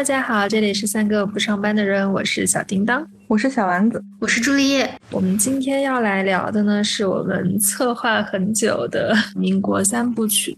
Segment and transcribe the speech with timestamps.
[0.00, 4.90] 大家好，这里是三个不上班的人，我是小叮当，我是小丸子，我是朱丽叶。
[5.10, 10.56] 我们今天要来聊的呢，是我们策划很久的民国三部曲。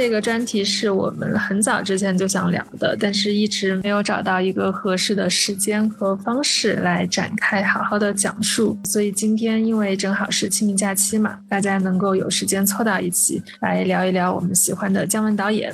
[0.00, 8.78] 这个专题是我们很早之前就想聊的，但是一直没有找到一个合适的时间和方式来展开好好的讲述。
[8.84, 15.70] 所以今天因为正好是清明假期嘛，大家能够有时间凑到一起来聊一聊我们喜欢的姜文导演。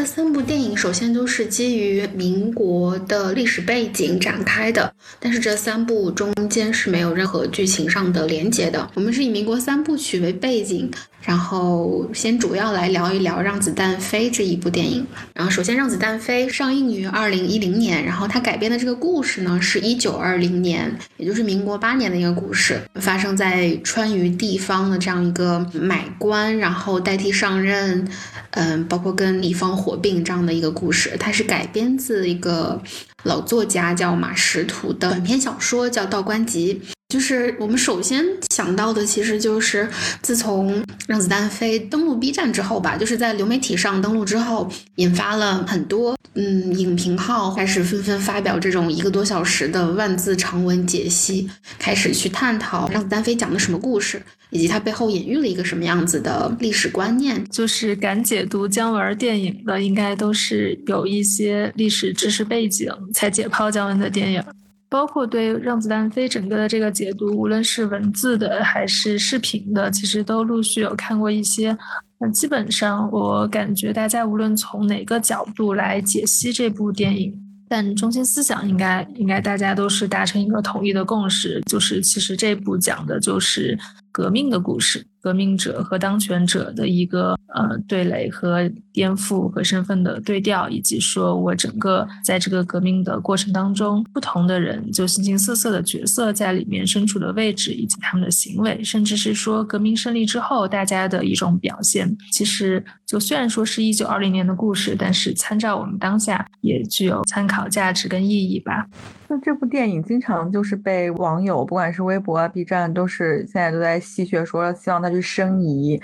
[0.00, 8.90] 这三部电影首先都是基于民国的历史背景展开的，但是这三部中间是没有任何剧情上的连接的。
[8.94, 10.90] 我们是以民国三部曲为背景。
[11.22, 15.06] 然后先主要来聊一聊《让子弹飞》这一部电影。
[15.34, 28.08] 然后首先，《让子弹飞》上映于二零一零年，然后它改编的这个故事呢，是一九二零年，也就是民国八年的一个故事，发生在川渝地方的这样一个买官，然后代替上任，
[28.52, 31.16] 嗯，包括跟乙方火并这样的一个故事。
[31.20, 32.82] 它是改编自一个
[33.24, 36.80] 老作家叫马识途的短篇小说，叫《道观集》。
[37.10, 39.86] 就是我们首先想到的，其实就是
[40.22, 51.50] 自从《让子弹飞》登陆 B 站之后吧，就是在流媒体上登陆之后，引发了很多嗯影评号开始纷纷发表这种一个多小时的万字长文解析，
[51.80, 57.44] 开始去探讨《让子弹飞》讲的什么故事，以及它背后隐喻了一个什么样子的历史观念。
[57.50, 64.40] 就是敢解读姜文电影的，应该都是有一些历史知识背景才解剖姜文的电影。
[64.90, 71.74] 包括对《让子弹飞》整个的这个解读，无论是文字的还是视频的，其实都陆续有看过一些。
[72.18, 77.32] 那基本上，我感觉大家无论从哪个角度来解析这部电影，
[77.68, 83.78] 但中心思想应该应该大家都是达成一个统一的共识，就是其实这部讲的就是
[84.10, 85.06] 革命的故事。
[85.20, 102.16] 革命者和当权者的一个呃对垒和颠覆和身份的对调，以及说我整个在这个革命的过程当中，不同的人就形形色色的角色在里面身处的位置以及他们的行为，甚至是说革命胜利之后大家的一种表现。
[102.32, 108.86] 其实就虽然说是一九二零年的故事，但是参照我们当下也具有参考价值跟意义吧。
[109.28, 116.00] 那这部电影经常就是被网友，不管是微博啊、B 站，都是现在都在戏谑说，希望它就是生疑。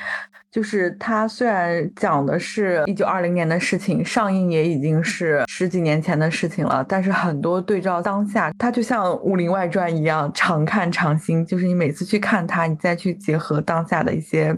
[0.51, 11.45] 就是它虽然讲的是一九二零年的事情，上映也已经是十几年前的事情了，但是很多对照当下，它就像《武林外传》一样，常看常新。
[11.45, 14.57] 就是你每次去看它，你再去结合当下的一些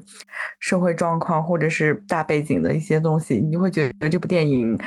[0.60, 4.78] 社会状况或者是大背景的一些东西，你就会觉得这部电影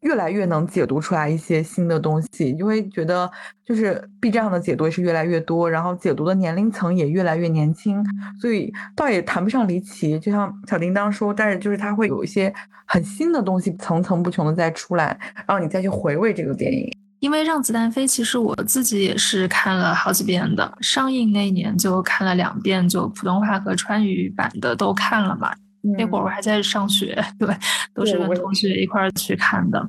[0.00, 2.52] 越来越能解读出来一些新的东西。
[2.52, 3.30] 你就会觉得，
[3.64, 8.04] 就是 B 站上的解读也是越来越多，然后解读的年龄层也越来越年轻，
[8.38, 10.41] 所以倒也谈不上离奇，就像。
[10.68, 12.52] 小叮当说，但是就是它会有一些
[12.86, 16.90] 很新的东西，层层不穷的再出来，然后你再去回味这个电影。
[17.20, 25.52] 因为《让子弹飞》，其实我自己也是看了好几遍的，上映那年就看了两遍，就普通话和川渝版的都看了嘛。
[25.98, 27.48] 那会儿我还在上学，对，
[27.94, 29.88] 都是跟同学一块儿去看的。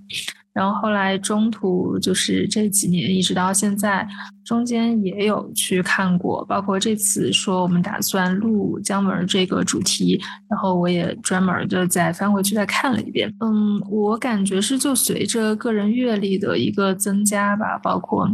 [0.53, 4.07] 然后后来中途就是这几年一直到现在，
[4.45, 13.33] 中间也有去看过，包括这次说我们打算录姜文这个主题，然后我也专门的再翻回去再看了一遍。
[13.39, 18.29] 嗯，我感觉是就随着个人阅历的一个增加吧，包括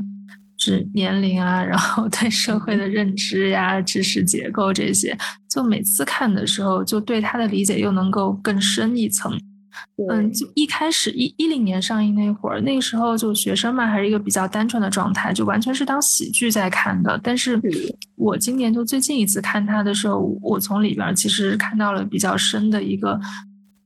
[0.58, 5.18] 是年龄啊，然后对社会的认知呀、知识结构这些，
[5.50, 9.40] 就每次看的时候，就对他的理解又能够更深一层。
[10.10, 17.20] 嗯，就一开始一一零年上映那会儿，那个时候就学生嘛，还是一个比较单纯的状态，就完全是当喜剧在看的。
[17.24, 17.60] 但是，
[18.16, 23.20] 我今年就最近一次看它的时候，我从里边其实看到了比较深的一个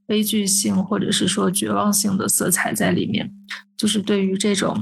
[0.05, 3.31] 悲剧性或者是说绝望性的色彩在里面。
[3.75, 4.81] 就是对于这种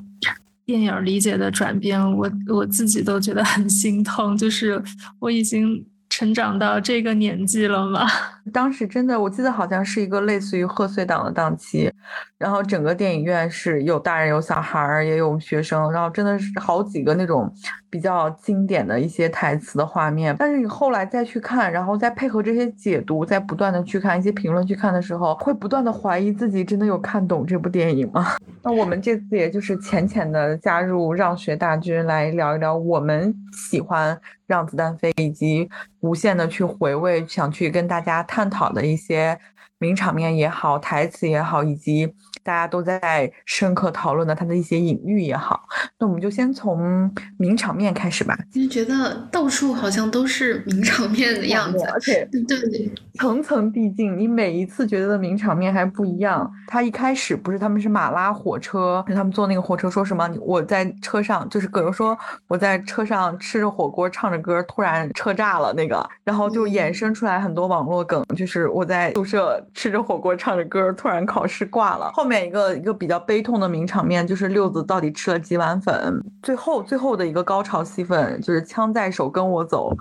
[0.66, 4.38] 电影理解的转变，我我自己都觉得很心痛。
[4.38, 4.82] 就是
[5.20, 8.06] 我已经成长到这个年纪了嘛。
[8.52, 11.92] 当时真的，我记得好像是一个类似于贺岁档的档期，
[12.38, 17.54] 然后整个电影院是有大人有小孩儿，也有学生，然后真的是好几个那种
[17.90, 20.36] 比较经典的一些台词的画面。
[20.40, 28.36] 但是你后来再去看，然后再配合这些解读，再不断的去看一些评论去看的时候，会不断的怀疑自己真的有看懂这部电影吗？
[28.64, 34.20] 那我们这次也就是浅浅的加入让学大军来聊一聊我们喜欢。
[34.48, 35.70] 让子弹飞，以及
[36.02, 39.38] 无限的去回味，想去跟大家探讨的一些
[39.78, 42.16] 名场面也好，台词也好，以及。
[42.44, 45.62] 大家都在深刻讨论的他的一些隐喻也好，
[46.00, 48.38] 那我们就先从名场面开始吧。
[48.52, 56.50] 就觉得到处好像都是名场面的样子，而且对对，层层递进，你每一次觉得的名场面还不一样。
[56.68, 60.30] 他一开始不是他们是马拉火车，他们坐那个火车说什么？
[60.42, 62.18] 我在车上就是葛优说
[62.48, 72.12] 我在车上吃着火锅唱着歌，突然车炸了那个，然后就衍生出来很多网络梗，就是我在宿舍吃着火锅唱着歌，突然考试挂了。
[72.14, 76.22] 后面一个一个比较悲痛的名场面，就是六子到底吃了几碗粉。
[76.42, 79.92] 最后最后的一个高潮戏份，就是枪在手跟我走。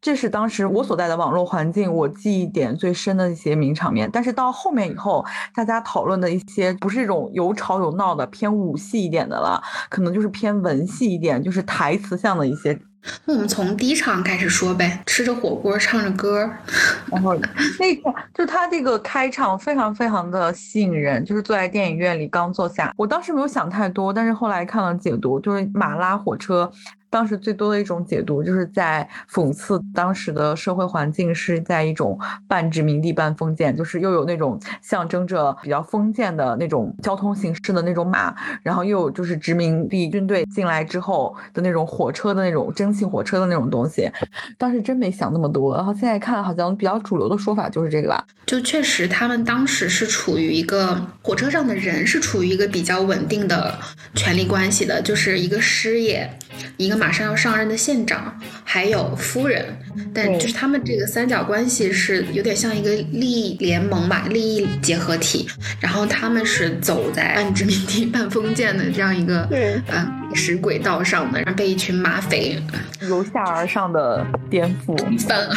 [0.00, 4.08] 这是当时我所在的网络环境，我记忆点最深的一些名场面。
[4.12, 5.24] 但是到后面以后，
[5.54, 12.78] 大家讨论的一些不是这种有吵有闹的偏武戏一点的了，可能就是偏文戏一点，就是台词像的一些。
[13.24, 16.48] 那我们从第一场开始说呗，吃着火锅唱着歌，
[17.10, 17.34] 然后
[17.78, 26.70] 那个就他这个开场非常非常的吸引人，就是坐在电影院里刚坐下，我当时没有想太多，但是后来看了解读，就是马拉火车。
[27.16, 44.10] 当时最多的一种解读，就是在讽刺当时的社会环境是在一种半殖民地半封建，就是又有那种象征着比较封建的那种交通形式的那种马，然后又有就是殖民地军队进来之后的那种火车的那种蒸汽火车的那种东西。
[44.58, 48.22] 当时真没想那么多，然后现在看好像比较主流的说法就是这个吧。
[48.44, 53.74] 就确实他们当时是处于一个火车上的人是处于一个比较稳定的
[54.14, 56.30] 权力关系的，就是一个师爷。
[56.76, 59.64] 一个马上要上任的县长，还有夫人，
[60.12, 65.48] 但就是他们这个三角关系是有点像一个利益联盟吧，利益结合体。
[65.80, 69.82] 然后他们是走在半殖民地 半封建的这样一个嗯
[70.30, 72.62] 历史轨道上的，然后被一群马匪
[73.08, 75.56] 由下而上的颠覆推翻了，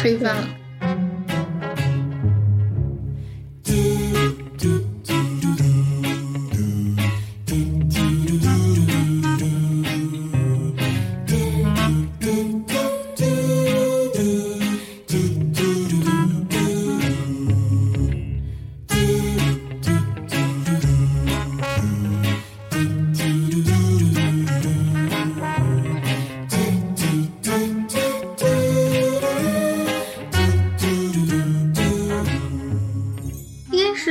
[0.00, 0.48] 推翻了。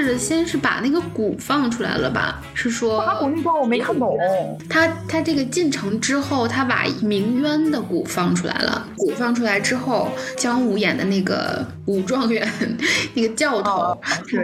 [0.06, 2.40] 是先是把那个鼓放出来了吧？
[2.69, 4.17] 是说打鼓那段我没看懂。
[4.69, 8.88] 他他这个进城之后，他把鸣冤的鼓放出来了。
[8.97, 12.47] 鼓放出来之后，姜武演的那个武状元，
[13.13, 13.95] 那个教头，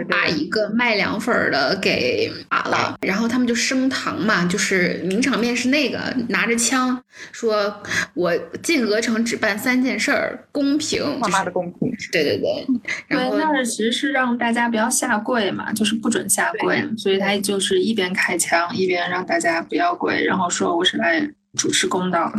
[0.08, 2.96] 把一个卖凉粉的给打了。
[3.00, 5.98] 然后他们就升堂嘛，就是名场面是那个
[6.28, 7.02] 拿着枪
[7.32, 7.74] 说
[8.14, 11.90] ：“我进鹅城只办三件事儿，公平。”他妈的公平！
[12.12, 12.66] 对对对。
[13.08, 16.52] 然后那其实是让大家不要下跪嘛，就是不准下。
[16.60, 21.20] 跪，所以他就是一边开枪一边让大家不要跪，然后说我是来
[21.54, 22.38] 主持公道的。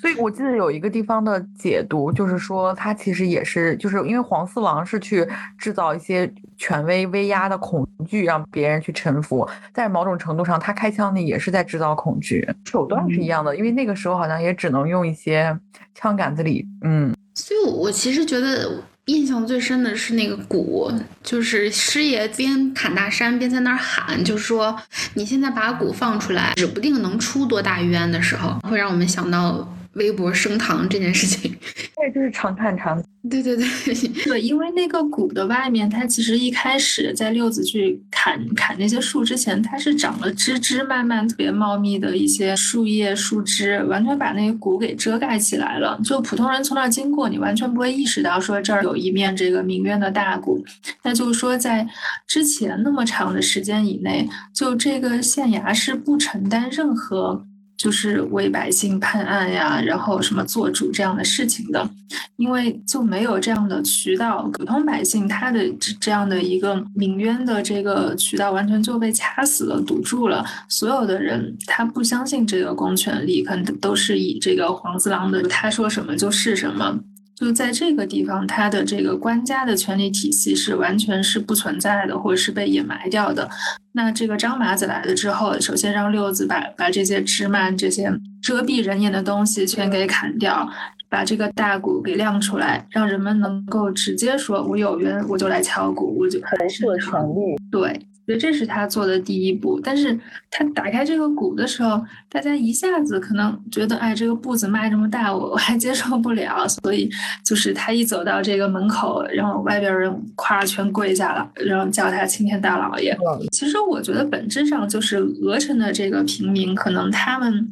[0.00, 5.24] 所以我记得有一个地方的解读，就是说他其实也是，就是因为黄四郎是去
[5.56, 9.48] 制造一些权威威压的恐惧，让别人去臣服。
[9.72, 13.56] 在某种程度上，他开枪呢也是在制造恐惧，手段是一样的。
[13.56, 15.56] 因为那个时候好像也只能用一些
[15.94, 17.14] 枪杆子里，嗯。
[17.36, 18.82] 所以我其实觉得。
[19.10, 24.80] 印象最深的是那个鼓，就是师爷边砍大山边在那儿喊，就是说
[25.14, 29.76] 你现在把鼓放出来，指不定能出多大冤的时候，会让我们想到。
[29.94, 31.52] 微博升堂这件事情，
[32.00, 33.02] 对，就是长叹长。
[33.28, 33.66] 对对对
[34.24, 46.00] 对，因为那个谷的外面，它其实一开始在六子去砍砍那些树之前，它是长了枝枝蔓蔓、特别茂密的一些树叶树枝，完全把那个谷给遮盖起来了。
[46.02, 50.64] 就普通人从那儿经过，你完全不会意识到说这儿有一面这个明渊的大谷。
[51.02, 51.86] 那就是说，在
[52.26, 57.44] 之前那么长的时间以内，就这个县衙是不承担任何。
[57.80, 61.88] 就是为百姓判案呀，然后什么做主这样的事情的，
[62.36, 65.66] 因为就没有这样的渠道，普通百姓他的
[65.98, 70.44] 这样的一个民冤的这个渠道完全就被掐死了，堵住了。
[70.68, 76.98] 所有的人他不相信这个公权力，可能都是以这个黄四郎的他说什么就是什么。
[77.40, 83.48] 就在这个地方，他的这个官家的权力体系是完全是不存在的，或者是被掩埋掉的。
[83.92, 90.68] 那这个张麻子来了之后，首先让六子把把这些枝蔓、这些遮蔽人眼的东西全给砍掉，
[91.08, 98.06] 把这个大鼓给亮出来，让人们能够直接说：“我有缘，我就来敲鼓，我就投诉权利。”对。
[98.30, 100.16] 所以这是他做的第一步，但是
[100.52, 106.64] 他打开这个鼓的时候，大家一下子可能觉得，哎，这个步子迈这么大，我我还接受不了。
[106.68, 107.10] 所以
[107.44, 113.18] 就是他一走到这个门口，然后外边人夸全跪下了，然后叫他青天大老爷。
[113.50, 117.68] 其实我觉得本质上就是俄城的这个平民，可能他们。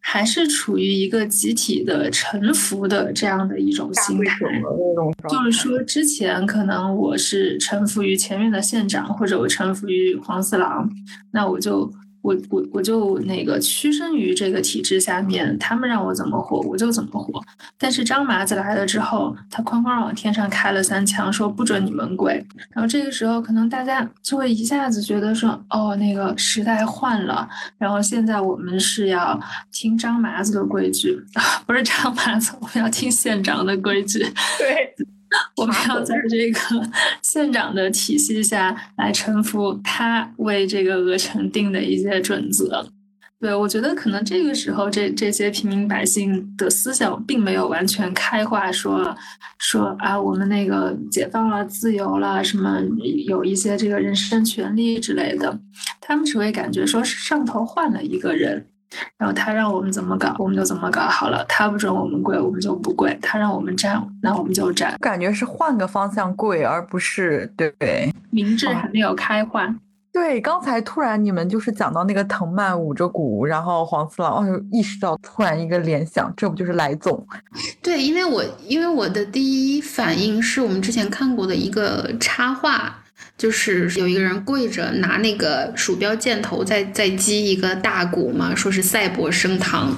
[0.00, 4.38] 还是处于一个集体的臣服的这样的一种心态，
[5.28, 10.88] 就是说，之前可能我是臣服于前面的县长，或者我臣服于黄四郎，
[11.32, 11.92] 那我就。
[12.22, 17.42] 我我我就那个屈身于这个体制下面，他们让我怎么活我就怎么活。
[17.78, 22.44] 但是张麻子来了之后，他哐哐往天上开了三枪，说不准你们跪。
[22.70, 27.48] 然后这个时候，可能大家就会一下子觉得说，哦，那个时代换了，
[27.78, 29.38] 然后现在我们是要
[29.72, 31.18] 听张麻子的规矩，
[31.66, 34.18] 不是张麻子，我们要听县长的规矩。
[34.58, 34.94] 对。
[35.56, 36.60] 我们要在这个
[37.22, 42.86] 县长的体系下来臣服他为这个鹅城定的一些准则。
[43.40, 49.16] 对我觉得可能这个时候，这这些平民百姓的思想并没有完全开化，说
[49.58, 52.80] 说啊，我们那个解放了、自由了，什么
[53.28, 55.56] 有一些这个人身权利之类的，
[56.00, 58.66] 他们只会感觉说是上头换了一个人。
[59.16, 61.44] 然后他让我们怎么搞，我们就怎么搞好了。
[61.48, 63.16] 他不准我们跪，我们就不跪。
[63.20, 64.96] 他让我们站，那我们就站。
[65.00, 68.12] 感觉是换个方向跪，而不是对。
[68.30, 69.74] 明智还没有开化。
[70.10, 77.24] 对，刚才突然你们就是讲到那个藤蔓捂着鼓，然后黄四郎哦，意识到突然一个联想，这不就是来总？
[77.82, 83.04] 对，因为我因为我的第一反应是我们之前看过的一个插画。
[83.38, 89.96] 就是有一个人跪着拿那个鼠标箭头在在击一个大鼓嘛，说是赛博升堂。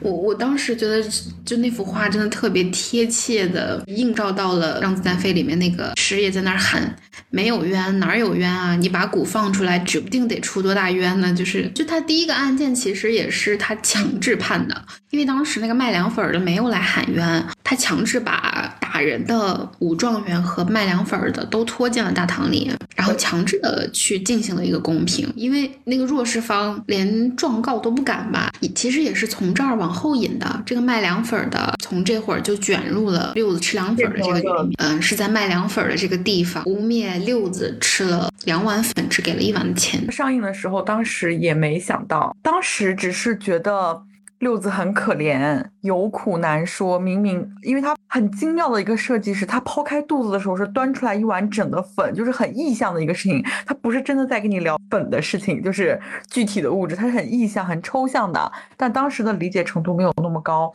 [0.00, 1.00] 我我当时觉得
[1.44, 6.94] 就那幅画真的特别贴切的映照到了《让子弹飞》里面那个师爷在那儿喊
[7.30, 8.74] 没有冤哪有冤啊？
[8.76, 11.32] 你把鼓放出来，指不定得出多大冤呢。
[11.32, 22.72] 就是就他第一个案件其实也是他强制判的，因为当时那个卖凉粉的没有来喊冤，他强制把打人的武状元和卖凉粉的都拖进了大堂里。
[23.00, 30.62] 然后强制的去进行了一个公平，因为那个弱势方连状告都不敢吧，其实也是从这儿往后引的。
[30.66, 40.12] 这个卖凉粉的从这会儿就卷入了六子吃凉粉的这个嗯，是在卖凉粉的这个地方污蔑六子吃了两碗粉，只给了一碗的钱。
[40.12, 44.02] 上映的时候，当时也没想到，当时只是觉得。
[44.40, 46.98] 六子很可怜，有苦难说。
[46.98, 53.44] 明明，因为他很精妙的一个设计是，他抛开肚子的时候是端出来一碗整的粉，就是很意象的一个事情。
[53.66, 58.50] 他不是真的在跟你聊粉的事情，就是具体的物质，它是很意象、很抽象的。
[58.78, 60.72] 但当时的理解程度没有那么高。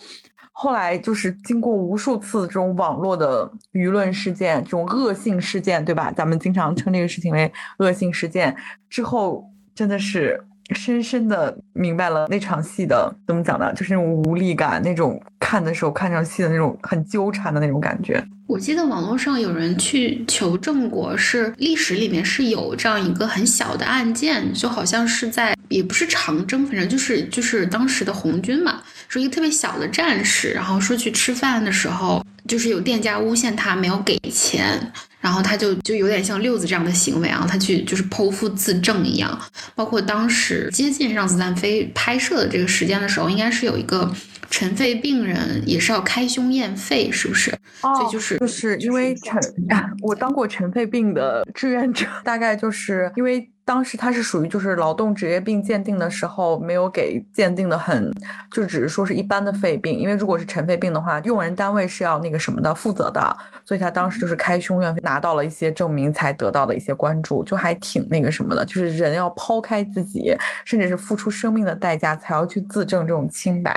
[0.51, 6.11] 后来就是经过无数次这种网络的舆论事件，这种恶性事件，对吧？
[6.15, 8.55] 咱们经常称这个事情为恶性事件。
[8.87, 10.45] 之后真的是。
[10.73, 13.71] 深深的明白了那场戏的怎么讲呢？
[13.73, 18.23] 就是那种无力感，那种看的时候看场戏的那种很纠缠的那种感觉。
[18.47, 34.91] 我记得网络上有人去求证过，是历史里面是有这样一个很小的案件，就好像是在也不是长征，反正就是就是当时的红军嘛，说一个特别小的战士，然后说去吃饭的时候，就是有店家诬陷他没有给钱。
[35.25, 39.35] 然后他就就有点像六子这样的行为啊，他去就是剖腹自证一样。
[39.73, 44.13] 包括当时接近《让子弹飞》拍摄的这个时间的时候，应该是有一个
[44.51, 47.49] 尘肺病人也是要开胸验肺，是不是？
[47.81, 49.41] 哦，所以就是就是因为尘，
[49.75, 53.49] 啊我当过尘肺病的志愿者，大概就是因为。
[53.65, 58.11] 当时他是属于就是劳动职业病鉴定的时候没有给鉴定的很，
[58.51, 70.31] 就只是说是一般的肺病，因为如果是尘肺病的话，用人单位是要那个什么的负责的，所以他当时就是开胸院拿到了一些证明才得到的一些关注，就还挺那个什么的，就是人要抛开自己，
[70.63, 73.75] 甚至是付出生命的代价才要去自证这种清白，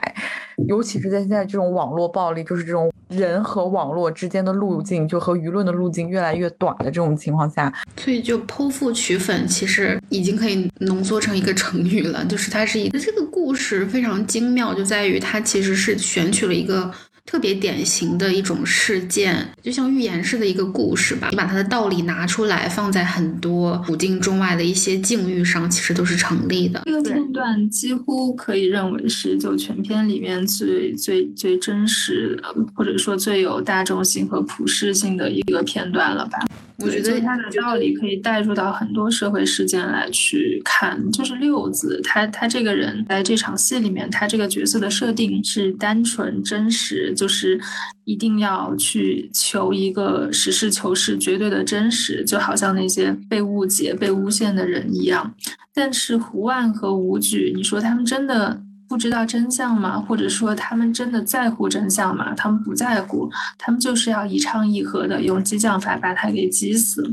[0.66, 9.98] 尤其是在现在这种网络暴力，就是这种人和网络之间的路径就和舆论的路径越来越短的这种情况下，所以就剖腹取粉其实。
[10.10, 16.90] 已经可以浓缩成一个成语了，就是它是一个这个故事非常精妙，就在于它其实是选取了一个
[17.28, 21.28] 特别典型的一种事件，就像寓言式的一个故事吧。
[21.30, 26.80] 你把它的道理拿出来，放在很多古今中外的一些境遇上，其实都是成立的。
[26.86, 32.42] 这个片段几乎可以认为是就全片里面最最最真实，
[32.74, 36.38] 或者说最有大众性和普适性的一个片段了吧。
[36.84, 41.10] 我觉得它的道理可以带入到很多社会事件来去看。
[41.10, 47.60] 就是六子，他他这个人在这场戏里面，他这个角色的设定是单纯真实，就是
[48.04, 55.34] 一定要去求一个实事求是、绝对的真实，就好像那些被误解、被诬陷的人一样。
[55.74, 58.62] 但是胡万和吴举，你说他们真的？
[58.88, 60.00] 不知道真相吗？
[60.00, 62.34] 或者说他们真的在乎真相吗？
[62.34, 67.12] 他们不在乎，他们就是要一唱一和的用激将法把他给激死。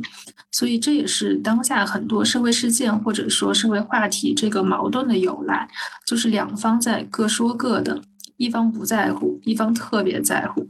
[0.51, 5.67] 所以这也是当下很多社会事件或者说社会话题这个矛盾的由来，
[6.07, 8.01] 就是两方在各说各的，
[8.37, 10.65] 一方不在乎，一方特别在乎。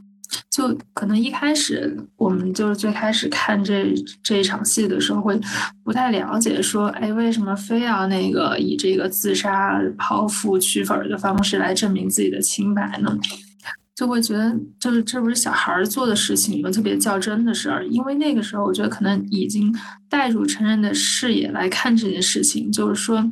[0.50, 5.38] 就可能一开始我们就是最开始看这这一场戏的时候，会
[5.84, 13.16] 不太了解，说，哎，为什么非要那个以这个自杀、剖腹取粉的方式来证明自己的清白呢？
[13.94, 16.70] 就会觉得，就是这不是小孩做的事情吗？
[16.70, 17.86] 特别较真的事儿。
[17.88, 19.74] 因为那个时候，我觉得可能已经
[20.08, 23.30] 带入成人的视野来看这件事情，就是说。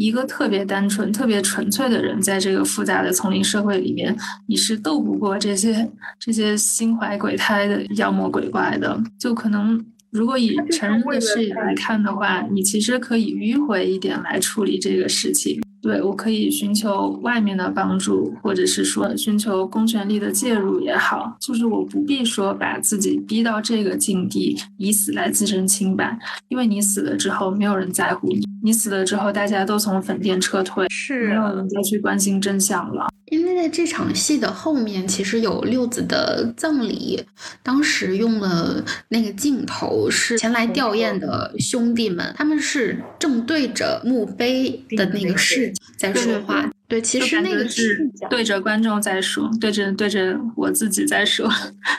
[0.00, 4.16] 一个特别单纯、特别纯粹的人，在这个复杂的丛林社会里面，
[4.46, 5.86] 你是斗不过这些
[6.18, 8.98] 这些心怀鬼胎的妖魔鬼怪的。
[9.18, 15.60] 就可能，如果以成人的视野来看的话，你其实可以迂回一点来处理这个事情。
[15.82, 26.18] 对我可以寻求外面的帮助，或者是说寻求公权力的介入也好，就是我不必说把自己逼到这个境地，以死来自证清白，
[26.48, 33.08] 因为你死了之后，没有人在乎你，你死了之后，大家都从粉店撤退，是没有人再去关心真相了。
[33.26, 37.22] 因为在这场戏的后面，其实有六子的葬礼，
[37.62, 46.68] 当时用了那个镜头是前来吊唁的兄弟们，他们是正对着墓碑的那个视角在说话。
[46.88, 51.48] 对，其实那个是对着观众在说，对着对着我自己在说。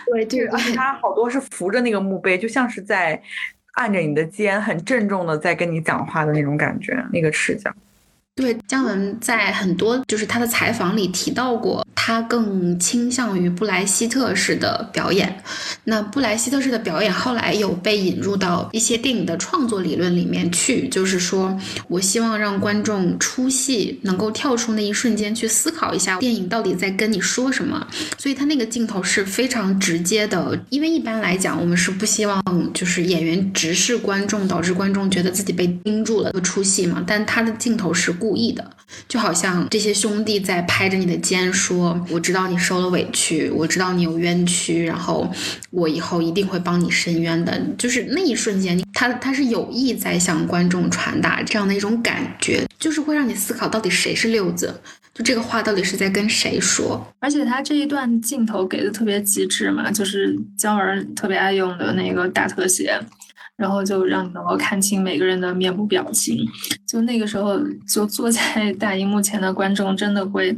[0.08, 3.22] 对对， 而且他好多是扶着那个墓碑，就像是在
[3.76, 7.74] 按着你的肩，很郑重的在跟你讲话的那种感觉，那个视角。
[8.34, 15.44] 对姜文在很多就是他的采访里提到过，他更倾向于布莱希特式的表演。
[15.84, 27.86] 那布莱希特式的表演后来有被引入到一些电影的创作理论里面去，就是说我希望让观众出戏，能够跳出那一瞬间去思考一下电影到底在跟你说什么。
[28.18, 32.42] 所以他那个镜头是非常直接的，因为一般来讲我们是不希望
[32.74, 37.04] 就是演员直视观众，导致观众觉得自己被盯住了，会出戏嘛。
[37.06, 38.16] 但他的镜头是。
[38.22, 38.70] 故意的，
[39.08, 45.28] 就好像这些兄弟在拍着你的肩说：“我知道你受了委屈，我知道你有冤屈，然后
[45.72, 54.80] 我以后一定会帮你伸冤的。”就是那一瞬间，他他是有意在向观众传达这样的一种感觉，就是会让你思考到底谁是六子，
[55.16, 57.04] 就这个话到底是在跟谁说。
[57.20, 63.00] 而且他这一段镜头给的特别极致嘛，就是姜文特别爱用的那个大特写。
[63.62, 66.44] 然后就让你能够看清每个人的面部表情，
[66.88, 70.56] 就那个时候，就坐在 大荧幕前的观众真的会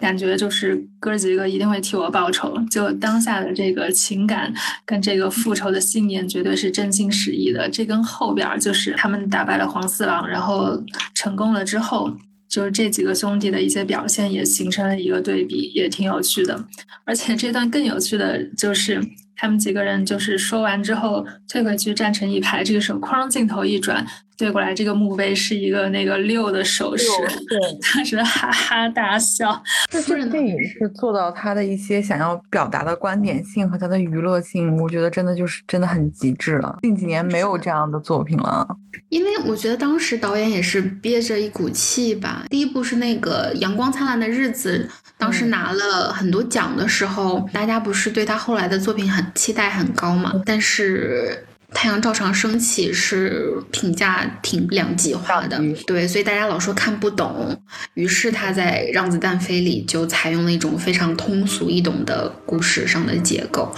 [0.00, 4.50] 感觉就是哥几个一定会替我报仇，就当下的这个情感
[4.86, 7.68] 跟这个复仇的信念绝对是真心实意的。
[7.68, 10.82] 这跟后边就是他们打败了黄四郎，然后
[11.14, 12.10] 成功了之后，
[12.54, 16.64] 就是这几个兄弟的一些表现也形成了一个对比，也挺有趣的。
[17.04, 19.02] 而且这段更有趣的就是。
[19.36, 27.06] 他们几个人就是说完之后退回去站成一排，这个时候哐镜头一转，对过来这个墓碑是一个那个六的手势，
[27.48, 27.58] 对，
[27.94, 29.62] 当时哈哈大笑。
[29.90, 36.78] 这是电影是做到他的一些想要表达的观点性和他的娱乐性，我觉得真的就是真的很极致了。
[36.82, 38.66] 近几年没有这样的作品了，
[39.08, 42.44] 因为我觉得当时导演也是憋着一股气吧。
[42.50, 44.88] 第一部是那个《阳光灿烂的日子》。
[45.16, 50.32] 当时拿了很多奖的时候，大家不是对他后来的作品很期待很高嘛？
[50.44, 57.60] 但是《太阳照常升起》是评价挺两极化的，对，所以大家老说看不懂。
[57.94, 63.70] 于是他在《让子弹飞》里就采用了一种非常通俗易懂的故事上的结构。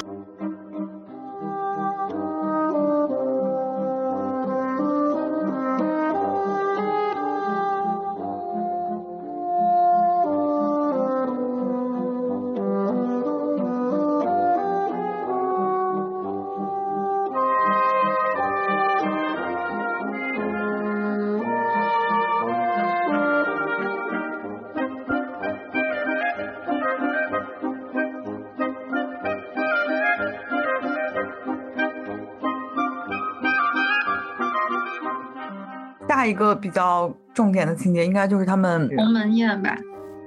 [36.37, 39.77] 个比较重点的情节，应该就是他们鸿门宴吧。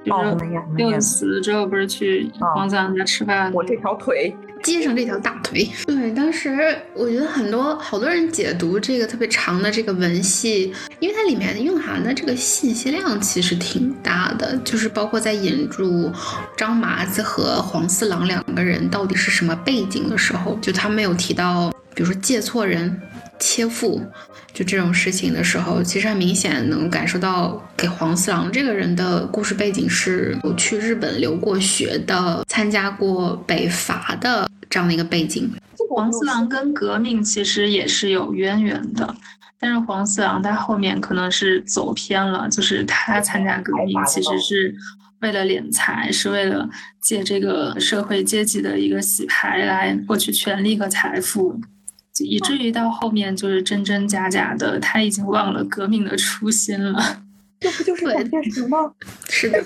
[0.09, 0.61] 哦，鸿门宴。
[0.75, 3.51] 六子死了之后，不是去黄四郎家吃饭？
[3.53, 4.35] 我这条腿。
[4.61, 5.65] 接上这条大腿。
[5.87, 16.11] 对，当时我觉得很多好多人解读这个特别长的这个文戏，因为它里面蕴含的这个信息量其实挺大的，就是包括在引入
[16.57, 22.97] 张麻子和黄四郎两个人到底是什么背景的时候，就他没有提到，比如说借错人、
[23.39, 24.01] 切腹，
[24.53, 34.49] 就这种事情的时候，其实很明显能感受到给黄四郎这个人的故事背景是有去日本留过学的，参加过北伐的。
[34.69, 35.51] 这样的一个背景，
[35.89, 39.13] 黄四郎跟革命其实也是有渊源的，
[39.59, 44.73] 但是黄四郎他后面可能是走偏了，就是他参加革命其实是
[45.19, 46.69] 为了敛财，是为了
[47.01, 51.59] 借这个社会阶级的一个洗牌来获取权力和财富，
[52.17, 57.23] 以至于到后面就是真真假假的，他已经忘了革命的初心了。
[57.61, 58.77] 这不就是蒋介石吗？
[59.27, 59.61] 是的，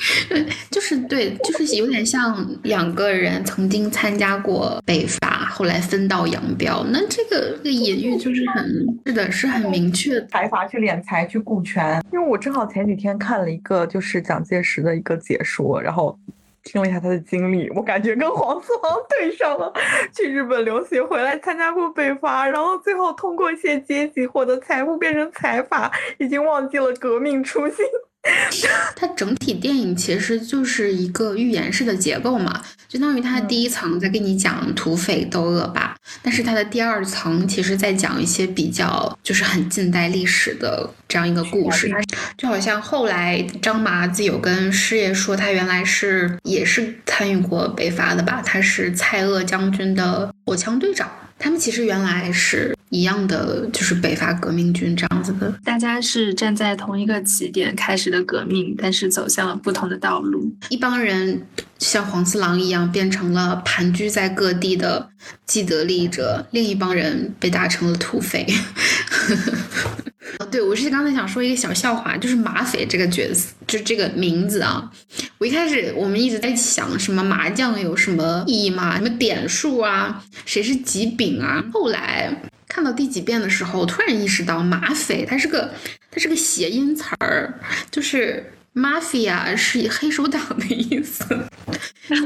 [0.70, 6.82] 就是对，就是有点像两个人曾经参加过北伐，后来分道扬镳。
[6.90, 8.66] 那这个这个隐喻就是很
[9.04, 10.18] 是的，是很明确。
[10.28, 16.18] 财阀去敛财去顾全，因为我正好前几天看了一个就是蒋介石的一个解说，然后。
[16.66, 19.72] 听了一下他的经历，我感觉跟黄四郎对上了。
[20.12, 27.86] 去日本留学回来，参加过北伐，然后最后通过一些阶级获得财富，变成财阀，已经忘记了革命初心。
[28.96, 41.90] 它整体电影其实就是一个寓言式的结构嘛，相当于它第一层在跟你讲土匪斗恶霸，但是它的第二层其实在讲一些比较就是很近代历史的这样一个故事。
[42.36, 51.10] 就好像后来张麻子有跟师爷说，他原来是也是参与过北伐的吧，他是蔡锷将军的火枪队长。
[51.38, 55.52] 他们其实原来是一样的，就是北伐革命军这样子的。
[55.64, 60.50] 大家是站在同一个起点开始的革命，但是走向了不同的道路。
[60.68, 61.46] 一帮人
[61.78, 65.08] 像黄四郎一样变成了盘踞在各地的
[65.46, 68.46] 既得利益者，另一帮人被打成了土匪。
[70.50, 74.90] 对，我是刚才想说一个小笑话，就是马匪这个角色，就这个名字啊。
[75.38, 78.96] 我一开始我们一直在想，什么麻将有什么意义吗？
[78.96, 80.22] 什么点数啊？
[80.44, 81.64] 谁是几饼啊？
[81.72, 82.30] 后来
[82.76, 85.72] 看到第几遍的时候，突然意识到马匪它是个
[86.10, 87.54] 它是个谐音词儿，
[87.90, 91.24] 就是 mafia 是黑手党的意思，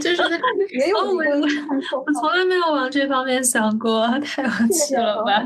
[0.01, 0.29] 就是它
[0.77, 5.41] 也有我我从来没有往这方面想过，太有趣了吧。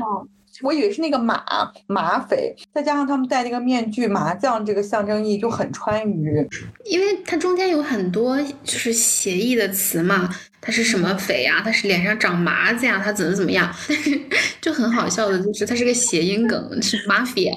[0.61, 1.43] 我以为是那个马
[1.87, 6.47] 马匪，再加上他们戴那个面具，麻将这个象征意义就很川渝，
[6.85, 10.29] 因为它中间有很多就是谐意的词嘛，
[10.61, 11.61] 他是什么匪呀？
[11.63, 13.01] 他是脸上长麻子呀？
[13.03, 13.73] 他怎么怎么样？
[13.87, 14.21] 但 是
[14.61, 17.53] 就很好笑的就是它是个谐音梗，是 mafia。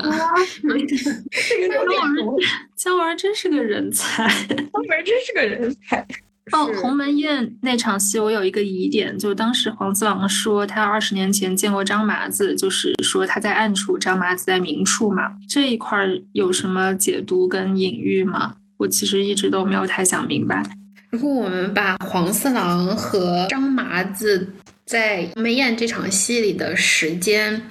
[0.63, 2.37] 这个姜文，
[2.77, 4.59] 姜文真是个人才，姜
[4.89, 6.07] 文真是个人才。
[6.53, 15.33] 哦，鸿门宴那场戏，我有一个疑点，就当时黄四郎说他二十年前见过张麻子，就是说他在暗处，张麻子在明处嘛。
[15.49, 15.99] 这一块
[16.33, 18.55] 有什么解读跟隐喻吗？
[18.77, 20.63] 我其实一直都没有太想明白。
[21.11, 24.53] 如果我们把黄四郎和张麻子
[24.85, 27.63] 在鸿门宴这场戏里的时间，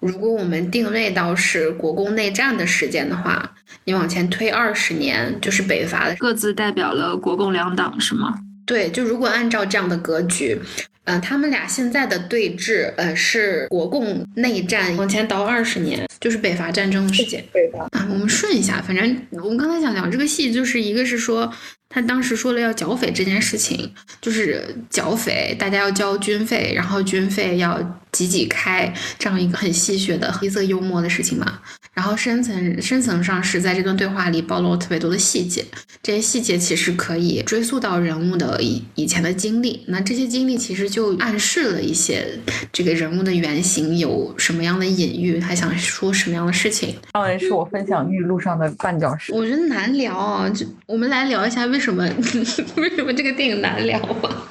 [0.00, 3.54] 如果我们定位到是国共内战的时间的话。
[3.84, 8.34] 你往前推二十年，就是北伐的各自代表了国共两党，是吗？
[8.66, 10.60] 对，就如果按照这样的格局，
[11.04, 17.42] 嗯，他们俩现在的对峙，呃，是国共内战往前倒二十年，就是北伐战争的时间。
[17.52, 21.50] 对的啊，我们顺一下，反正我们刚才想聊这个戏，就是一个是说。
[21.92, 31.58] 他当时说了要剿匪这件事情，就是剿匪，大家要交军费，然后军费要挤挤开，这样一个很戏谑的黑色幽默的事情嘛。
[31.92, 35.64] 然后深层深层上是在这段对话里暴露了特别多的细节，
[36.00, 39.82] 这些细节其实可以追溯到人物的以以前的经历。
[39.88, 42.38] 那这些经历其实就暗示了一些
[42.72, 46.94] 这个人物的原型有什么样的隐喻，他想说什么样的事情。
[47.12, 49.34] 当然是我分享玉路上的绊脚石。
[49.34, 51.79] 我觉得难聊啊，就我们来聊一下为。
[51.80, 52.04] 为什么？
[52.76, 54.46] 为什么这个电影难聊啊？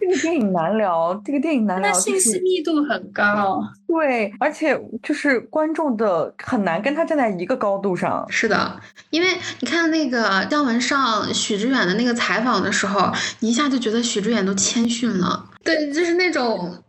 [0.00, 3.62] 这个电影难聊，这个电影难聊，信息密度很高。
[3.86, 8.24] 对，而且就是观众的很难跟他站在一个高度上。
[8.30, 9.28] 是的，因为
[9.60, 15.44] 你看那个姜文上许知远的那个采访的时候，你一下就觉得许知远都谦逊了。
[15.62, 16.82] 对，就是那种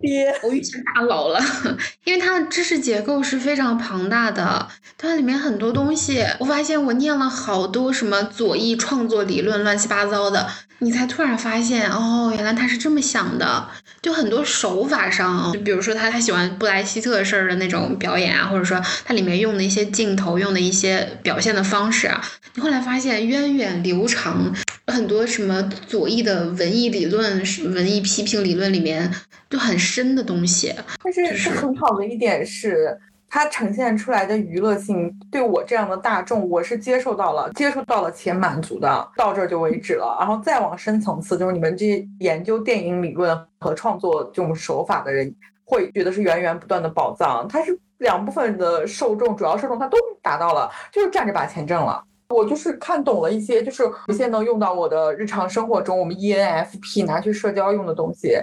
[0.44, 1.40] 我遇见大佬了，
[2.06, 10.48] 因为它的知识结构是非常庞大的，它里面很多东西，我发现我念了好多什么左翼创作理论，乱七八糟的，
[10.84, 13.68] 你才突然发现，哦，原来他是这么想的，
[14.02, 22.20] 就很多手法上，就比如说他他喜欢布莱希特式的那种表演啊，或者说他里面用的一些镜头，用的一些表现的方式啊，
[22.56, 24.54] 你后来发现源远流长。
[24.88, 27.42] 很多什么左翼的文艺理论、
[27.74, 29.10] 文艺批评理论里面
[29.50, 30.74] 就很深的东西。
[31.02, 32.98] 但是是很好的一点是，
[33.34, 40.18] 它呈现出来的娱乐性对我这样的大众，我是接受到了、接受到了且满足的，到这就为止了。
[40.20, 47.48] 然后再往深层次，就是你们这些研究电影理论和创作这种手法的人，会觉得是源源不断的宝藏。
[47.48, 52.04] 它是两部分的受众，主要受众它都达到了，就是站着把钱挣了。
[52.32, 58.38] 我就是看懂了一些，就是有些能用到我的日常生活中，我们 ENFP 拿去社交用的东西，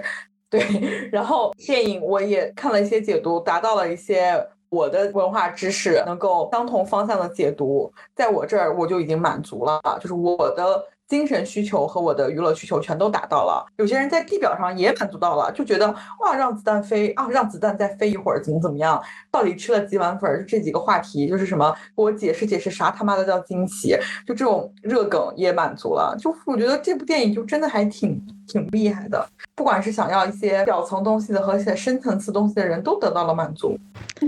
[0.49, 0.59] 对。
[1.11, 10.85] 然后电影我也看了一些解读，达到了一些我的文化知识能够相同方向的解读，在我这儿我就已经满足了，就是我的。
[11.09, 13.65] 精神需求和我的娱乐需求全都达到了。
[13.77, 15.87] 有些人在地表上也满足到了，就觉得
[16.19, 19.01] 哇，让子弹飞啊，让子弹再飞一会儿，怎么怎么样？
[19.31, 20.45] 到底吃了几碗粉？
[20.47, 21.75] 这几个话题就是什么？
[21.97, 23.97] 给我解释解释啥他妈的叫惊喜？
[24.27, 26.15] 就这种热梗也满足了。
[26.19, 29.27] 就我觉得这部电影就真的还挺挺厉害的。
[29.59, 33.77] 不管是想要一些表层东西的和一些深层次东西的人都得到了满足。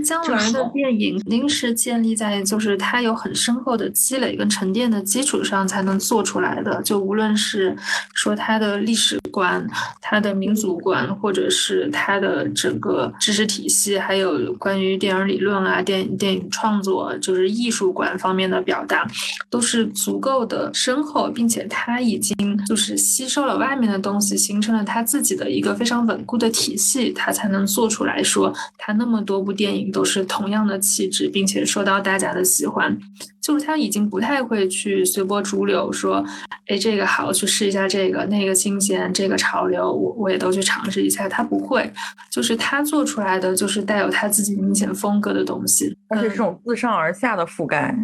[0.03, 6.81] 姜文的电影肯定是建立在就是他有很深厚的积累跟沉淀的基础上才能做出来的。
[6.81, 7.73] 就无论是
[8.13, 9.65] 说他的历史观、
[10.01, 19.07] 他的民族观，或者是他的整个知识体系，还有关于电影理论啊、电影电影创作，就是艺术观方面的表达，
[19.49, 32.97] 都是足够的深厚，并且他已经就是吸收了外面的东西，形成了他自己的一个非常稳固的体系，他才能做出来说他那么多部电影都是同样的气质，并且受到大家的喜欢。
[33.41, 36.23] 就是他已经不太会去随波逐流，说，
[36.67, 41.27] 哎，这个好，去试一下这个，那个新鲜，这个潮流，我我也都去尝试一下。
[41.27, 41.91] 他不会，
[42.29, 47.95] 就是他做出来的就是带有他自己明显风格的东西，而且这种自上而下的覆盖。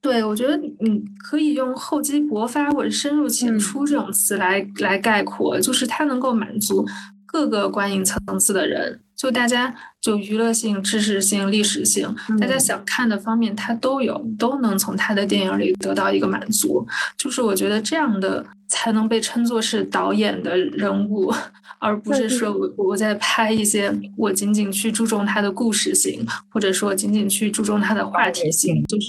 [0.00, 6.86] 对，我觉得你可以用厚积薄发或者深入浅出这种词来来概括，就是它能够满足
[7.24, 9.00] 各个观影层次的人。
[9.16, 16.86] 就大家就娱乐性、知识性、历史性，大家想看的方面，他都有，都能从他的电影里得到一个满足。
[17.16, 21.32] 就是我觉得这样的才能被称作是导演的人物。
[21.78, 29.08] 而不是说我我在拍一些，我仅仅去注重它的故事性，或者说仅仅去注重它的话题性，就是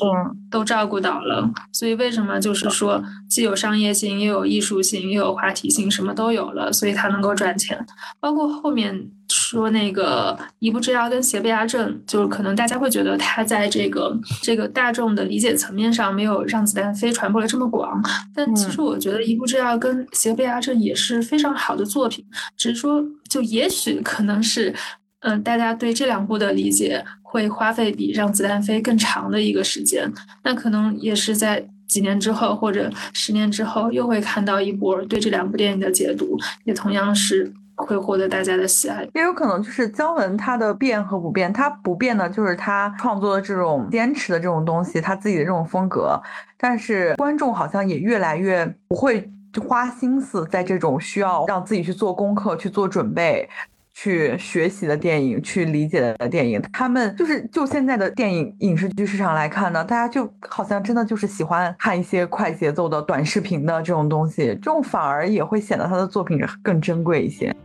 [0.52, 1.50] 都照顾到了。
[1.72, 7.84] 所以为什么就是说既有商业性，又有艺术性，又有话题性，什么都有了，所以它能够赚钱。
[8.20, 9.10] 包括后面
[9.50, 18.04] 说那个一步之遥跟邪不压正，就是可能大家会觉得它在这个这个大众的理解层面上没有让子弹飞传播的这么广，
[18.36, 22.26] 但其实我觉得一步之遥跟邪不压正也是非常好的作品。
[22.58, 24.76] 只是说，就也许可能是，
[25.22, 30.12] 嗯，大家对这两部的理解会花费比让子弹飞更长的一个时间。
[30.44, 39.08] 那可能也是在几年之后或者十年之后，又会看到一波对这两部电影的解读，也同样是会获得大家的喜爱。
[39.14, 46.22] 也有可能就是姜文他的变和不变，他不变的就是他创作的这种坚持的这种东西，他自己的这种风格。
[46.58, 49.32] 但是观众好像也越来越不会。
[49.68, 53.50] 花心思在这种需要让自己去做功课、去做准备、
[53.92, 67.56] 去学习的电影、去理解的电影，他们就是就现在的电影影视剧市场来看呢，大家就好像真的就是喜欢看一些快节奏的短视频的这种东西，这种反而也会显得他的作品更珍贵一些。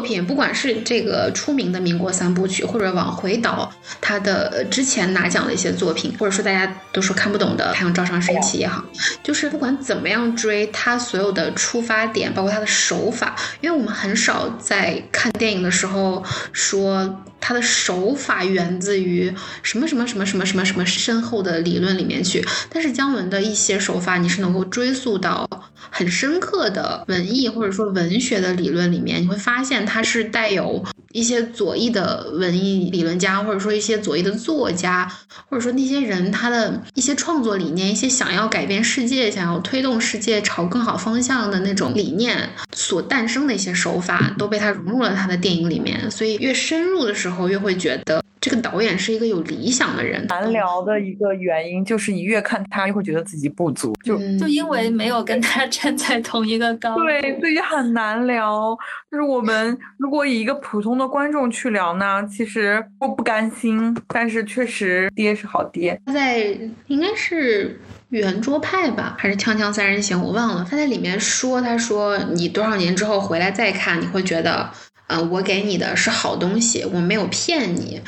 [0.00, 8.82] 作品，不管是这个出名的民国三部曲，或者往回倒他的之前拿奖的一些作品，或者说大家都说看不懂的《太阳照常升起》也好，
[9.22, 25.48] 就是不管怎么样追他所有的出发点，包括他的手法，因为我们很少在看电影的时候说他的手法源自于什么什么什么什么什么什么深厚的理论里面去，但是姜文的一些手法，你是能够追溯到
[25.90, 35.10] 很深刻的文艺或者说文学的理论里面，你会发现它是带有一些左翼的文艺理论家，或者说一些左翼的作家，
[35.48, 47.50] 或者说那些人他的一些创作理念，一些想要改变世界、想要推动世界朝更好方向的那种理念所诞生的一些手法，都被他融入了他的电影里面，所以越深入的时候。
[47.50, 50.26] 越会觉得这个导演是一个有理想的人。
[50.28, 56.96] 难聊的一个原因就是你越看他，越会觉得自己不足，就就因为没有跟他站在同一个高。
[56.96, 58.76] 对，所以很难聊。
[59.10, 66.00] 就是我们如果以一个普通的观众去聊呢，其实我不甘心，但是确实爹是好爹。
[66.06, 67.78] 他在应该是
[68.10, 70.66] 圆桌派吧，还是锵锵三人行，我忘了。
[70.68, 74.70] 他在里面说，他说你多少年之后回来再看，你会觉得。
[75.10, 78.00] 嗯，我给你的是好东西，我没有骗你。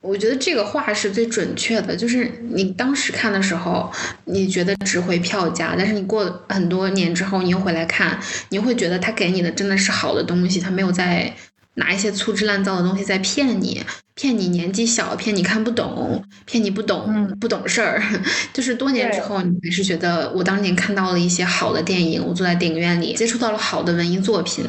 [0.00, 3.92] 我觉得这个话是最准确的，就是你当时看的时候，
[4.24, 11.34] 你觉得值回票价，但是你过很多年之后，你又回来看，你会觉得他给你的真的是好的东西，他没有在。
[11.78, 13.82] 拿一些粗制滥造的东西在骗你，
[14.14, 18.02] 骗你年纪小，骗你看不懂，骗你不懂不懂事儿。
[18.52, 24.64] 就是多年之后，你还是觉得我当年看到了一些好的电影，我坐在电影院里接触到了好的文艺作品。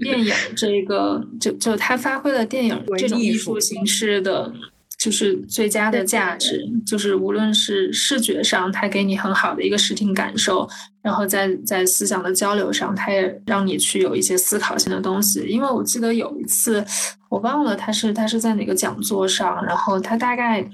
[0.00, 4.52] 电影这个，就就他发挥了电影 这种艺术形式的。
[4.98, 10.68] 就是最佳的价值，就是无论是视觉上，它给你很好的一个视听感受，
[11.00, 15.46] 然后在在思想的交流上，它也让你去有一些思考性的东西。
[15.48, 16.84] 因为我记得有一次，
[17.28, 20.68] 我忘了他是他是在哪个讲座上，然后他大概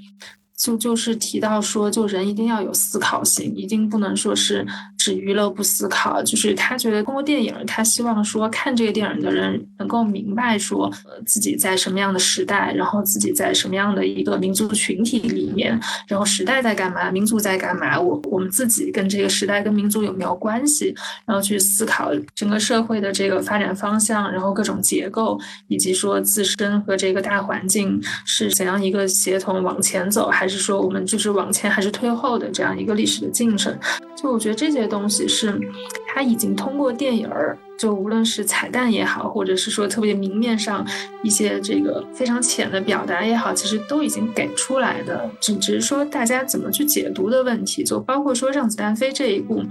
[0.57, 4.65] 就就是提到说，就人一定要有思考性，一定不能说是。
[5.05, 33.77] 只娱乐不思考，就是他觉得通过电影，他希望说看这个电影的人能够明白说，呃，自己在什么样的时代，然后自己在什么样的一个民族群体里面，然后时代在干嘛，民族在干嘛，我我们自己跟这个时代跟民族有没有关系，然后去思考整个社会的这个发展方向，然后各种结构，以及说自身和这个大环境是怎样一个协同往前走，还是说我们就是往前还是退后的这样一个历史的进程。
[34.15, 35.59] 就我觉得这些东东西是，
[36.15, 37.57] 他已经通过电影儿。
[37.77, 40.87] 就无论是彩蛋也好，或者是说特别明面上
[41.21, 47.83] 一些这个非常浅的表达也好，其实都已经给出来的，只只是说大家怎么去解读的问题。
[47.83, 49.61] 就包括说《让子弹飞》这一部，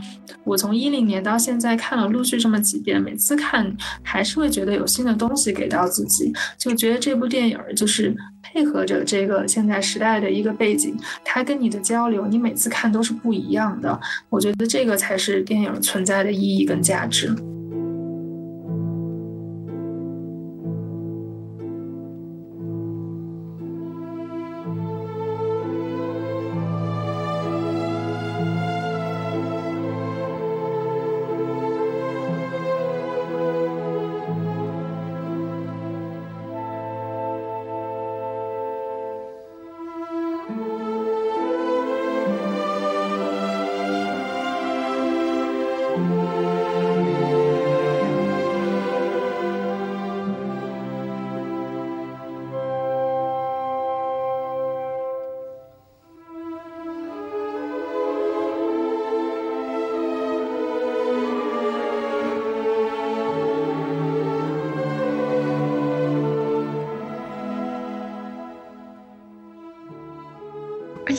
[0.45, 13.99] 我从一零年到现在看了陆续这么几遍，每次看还是会觉得有新的东西给到自己，就觉得这部电影就是配合着这个现在时代的一个背景，它跟你的交流，你每次看都是不一样的。
[14.29, 17.35] 我觉得这个才是电影存在的意义跟价值。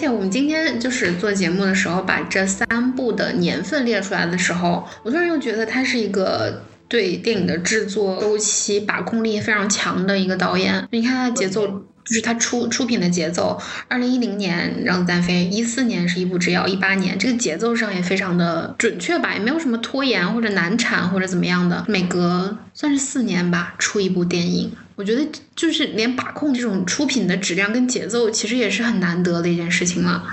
[0.09, 10.87] 我们今天就是做节目的时候，把这三部的年份列出来的时候，我突然又觉得他是一个对电影的制作周期把控力非常强的一个导演。
[10.91, 13.59] 你看他的节奏，就是他出出品的节奏。
[13.87, 21.83] 二零一零年《让子弹飞》，一四年是一部《之遥》，一八年这个节奏上也非常的准确吧，也没有什么拖延或者难产或者怎么样的。
[21.87, 24.71] 每隔算是四年吧，出一部电影。
[24.95, 30.23] 我觉得就是连把控这种出品的质量跟节奏，其实也是很难得的一件事情了，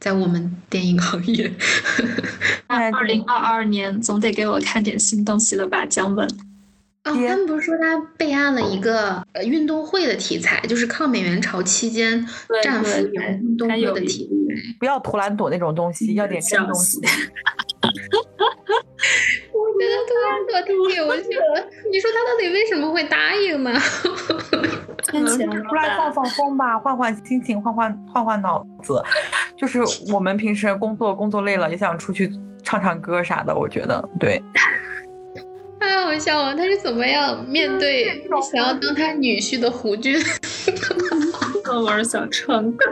[0.00, 1.52] 在我们电影行业。
[2.66, 6.26] 二零二二年总得给我看点新东西了吧，姜文。
[7.04, 12.26] 哦，他们不是说他备案了一个呃运动会的题材，就是抗美援朝期间
[12.62, 14.74] 战俘员运动会的题材。
[14.78, 17.00] 不要图兰朵那种东西，要点真东西。
[19.80, 23.72] 觉得突然可太有趣了， 你说他到底为什么会答应呢？
[25.06, 29.02] 可能出来放放风吧，换换心情，换换换换脑子。
[29.56, 29.80] 就是
[30.12, 32.30] 我们平时工作工作累了，也想出去
[32.62, 33.54] 唱唱歌啥的。
[33.54, 34.40] 我觉得对。
[35.80, 40.22] 太好笑了，他是怎么样面对想要当他女婿的胡军？
[41.72, 42.84] 我儿想唱歌。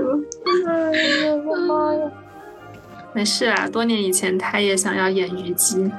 [0.67, 0.93] 哎
[1.27, 2.11] 呀，我妈呀！
[3.13, 5.91] 没事啊，多年以前他也想要演虞姬。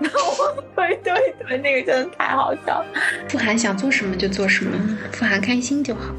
[0.76, 2.86] 对对对，那个真的太好笑了。
[3.28, 4.72] 傅寒想做什么就做什么，
[5.12, 6.14] 傅寒开心就好。